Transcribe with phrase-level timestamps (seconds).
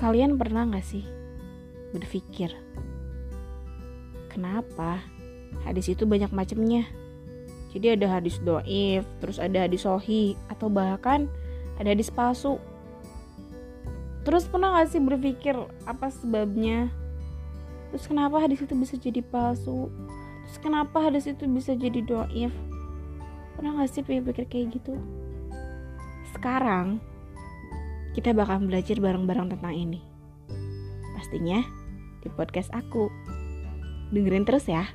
[0.00, 1.04] Kalian pernah gak sih
[1.92, 2.56] berpikir
[4.32, 5.04] kenapa
[5.66, 6.88] hadis itu banyak macamnya?
[7.76, 11.28] Jadi ada hadis doif, terus ada hadis sohi, atau bahkan
[11.76, 12.56] ada hadis palsu.
[14.24, 15.52] Terus pernah gak sih berpikir
[15.84, 16.88] apa sebabnya?
[17.92, 19.92] Terus kenapa hadis itu bisa jadi palsu?
[20.48, 22.54] Terus kenapa hadis itu bisa jadi doif?
[23.58, 24.96] Pernah gak sih pikir-pikir kayak gitu?
[26.32, 27.02] Sekarang
[28.16, 30.00] kita bakal belajar bareng-bareng tentang ini.
[31.14, 31.62] Pastinya
[32.20, 33.06] di podcast aku.
[34.10, 34.88] Dengerin terus ya.